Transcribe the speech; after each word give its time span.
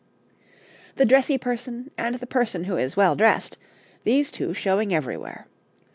The 0.95 1.05
dressy 1.05 1.37
person 1.37 1.91
and 1.95 2.15
the 2.15 2.25
person 2.25 2.63
who 2.63 2.75
is 2.75 2.97
well 2.97 3.15
dressed 3.15 3.59
these 4.03 4.31
two 4.31 4.51
showing 4.51 4.91
everywhere. 4.95 5.45